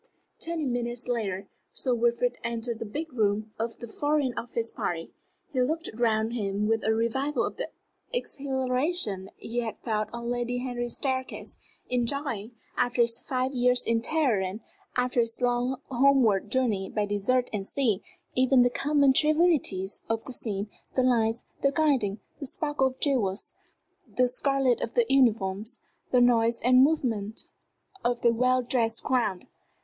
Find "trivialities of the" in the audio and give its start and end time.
19.13-20.33